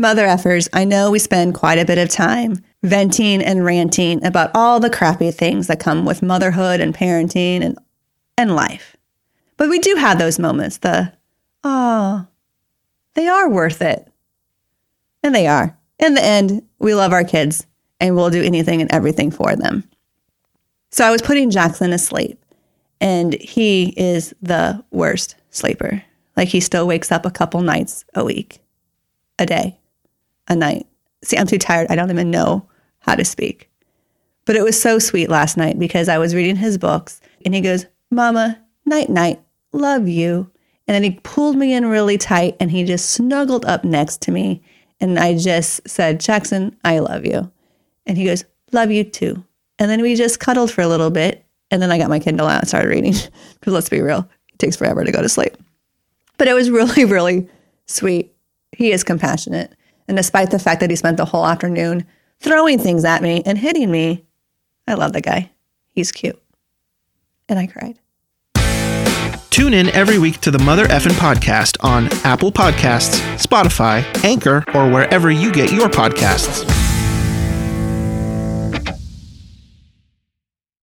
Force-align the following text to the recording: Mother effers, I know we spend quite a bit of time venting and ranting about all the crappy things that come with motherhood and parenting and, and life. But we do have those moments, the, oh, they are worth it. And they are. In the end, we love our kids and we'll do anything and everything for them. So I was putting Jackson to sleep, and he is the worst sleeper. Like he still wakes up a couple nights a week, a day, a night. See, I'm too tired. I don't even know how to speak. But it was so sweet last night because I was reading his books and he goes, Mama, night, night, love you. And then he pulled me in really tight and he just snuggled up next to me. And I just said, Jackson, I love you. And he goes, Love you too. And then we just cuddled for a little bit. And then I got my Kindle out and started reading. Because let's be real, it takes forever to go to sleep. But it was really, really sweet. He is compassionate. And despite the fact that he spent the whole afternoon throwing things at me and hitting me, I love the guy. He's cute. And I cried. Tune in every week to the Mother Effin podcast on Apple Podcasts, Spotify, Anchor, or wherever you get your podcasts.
Mother 0.00 0.26
effers, 0.26 0.68
I 0.72 0.84
know 0.84 1.10
we 1.10 1.18
spend 1.18 1.56
quite 1.56 1.80
a 1.80 1.84
bit 1.84 1.98
of 1.98 2.08
time 2.08 2.62
venting 2.84 3.42
and 3.42 3.64
ranting 3.64 4.24
about 4.24 4.52
all 4.54 4.78
the 4.78 4.88
crappy 4.88 5.32
things 5.32 5.66
that 5.66 5.80
come 5.80 6.04
with 6.04 6.22
motherhood 6.22 6.80
and 6.80 6.94
parenting 6.94 7.64
and, 7.64 7.76
and 8.36 8.54
life. 8.54 8.96
But 9.56 9.68
we 9.68 9.80
do 9.80 9.96
have 9.96 10.20
those 10.20 10.38
moments, 10.38 10.78
the, 10.78 11.12
oh, 11.64 12.28
they 13.14 13.26
are 13.26 13.50
worth 13.50 13.82
it. 13.82 14.06
And 15.24 15.34
they 15.34 15.48
are. 15.48 15.76
In 15.98 16.14
the 16.14 16.24
end, 16.24 16.62
we 16.78 16.94
love 16.94 17.12
our 17.12 17.24
kids 17.24 17.66
and 17.98 18.14
we'll 18.14 18.30
do 18.30 18.44
anything 18.44 18.80
and 18.80 18.92
everything 18.92 19.32
for 19.32 19.56
them. 19.56 19.82
So 20.90 21.04
I 21.04 21.10
was 21.10 21.22
putting 21.22 21.50
Jackson 21.50 21.90
to 21.90 21.98
sleep, 21.98 22.42
and 23.00 23.34
he 23.34 23.94
is 23.96 24.32
the 24.40 24.84
worst 24.92 25.34
sleeper. 25.50 26.04
Like 26.36 26.48
he 26.48 26.60
still 26.60 26.86
wakes 26.86 27.10
up 27.10 27.26
a 27.26 27.32
couple 27.32 27.60
nights 27.62 28.04
a 28.14 28.24
week, 28.24 28.60
a 29.40 29.44
day, 29.44 29.76
a 30.48 30.56
night. 30.56 30.86
See, 31.22 31.36
I'm 31.36 31.46
too 31.46 31.58
tired. 31.58 31.88
I 31.90 31.96
don't 31.96 32.10
even 32.10 32.30
know 32.30 32.68
how 33.00 33.14
to 33.14 33.24
speak. 33.24 33.70
But 34.44 34.56
it 34.56 34.62
was 34.62 34.80
so 34.80 34.98
sweet 34.98 35.28
last 35.28 35.56
night 35.56 35.78
because 35.78 36.08
I 36.08 36.18
was 36.18 36.34
reading 36.34 36.56
his 36.56 36.78
books 36.78 37.20
and 37.44 37.54
he 37.54 37.60
goes, 37.60 37.86
Mama, 38.10 38.58
night, 38.86 39.10
night, 39.10 39.40
love 39.72 40.08
you. 40.08 40.50
And 40.86 40.94
then 40.94 41.02
he 41.02 41.20
pulled 41.22 41.56
me 41.56 41.74
in 41.74 41.86
really 41.86 42.16
tight 42.16 42.56
and 42.58 42.70
he 42.70 42.84
just 42.84 43.10
snuggled 43.10 43.66
up 43.66 43.84
next 43.84 44.22
to 44.22 44.30
me. 44.30 44.62
And 45.00 45.18
I 45.18 45.36
just 45.36 45.86
said, 45.86 46.20
Jackson, 46.20 46.76
I 46.82 47.00
love 47.00 47.26
you. 47.26 47.50
And 48.06 48.16
he 48.16 48.24
goes, 48.24 48.44
Love 48.72 48.90
you 48.90 49.04
too. 49.04 49.44
And 49.78 49.90
then 49.90 50.02
we 50.02 50.14
just 50.14 50.40
cuddled 50.40 50.70
for 50.70 50.82
a 50.82 50.88
little 50.88 51.10
bit. 51.10 51.44
And 51.70 51.80
then 51.80 51.92
I 51.92 51.98
got 51.98 52.10
my 52.10 52.18
Kindle 52.18 52.46
out 52.46 52.60
and 52.60 52.68
started 52.68 52.88
reading. 52.88 53.14
Because 53.60 53.72
let's 53.72 53.88
be 53.88 54.00
real, 54.00 54.28
it 54.52 54.58
takes 54.58 54.76
forever 54.76 55.04
to 55.04 55.10
go 55.10 55.20
to 55.20 55.28
sleep. 55.28 55.56
But 56.36 56.48
it 56.48 56.54
was 56.54 56.70
really, 56.70 57.04
really 57.06 57.48
sweet. 57.86 58.32
He 58.72 58.92
is 58.92 59.02
compassionate. 59.04 59.74
And 60.08 60.16
despite 60.16 60.50
the 60.50 60.58
fact 60.58 60.80
that 60.80 60.90
he 60.90 60.96
spent 60.96 61.18
the 61.18 61.26
whole 61.26 61.46
afternoon 61.46 62.06
throwing 62.40 62.78
things 62.78 63.04
at 63.04 63.22
me 63.22 63.42
and 63.44 63.58
hitting 63.58 63.90
me, 63.90 64.24
I 64.86 64.94
love 64.94 65.12
the 65.12 65.20
guy. 65.20 65.50
He's 65.88 66.10
cute. 66.10 66.40
And 67.48 67.58
I 67.58 67.66
cried. 67.66 67.98
Tune 69.50 69.74
in 69.74 69.88
every 69.90 70.18
week 70.18 70.40
to 70.42 70.50
the 70.50 70.58
Mother 70.58 70.86
Effin 70.86 71.10
podcast 71.12 71.76
on 71.80 72.08
Apple 72.24 72.52
Podcasts, 72.52 73.18
Spotify, 73.36 74.04
Anchor, 74.24 74.64
or 74.72 74.88
wherever 74.88 75.30
you 75.30 75.50
get 75.52 75.72
your 75.72 75.88
podcasts. 75.88 76.77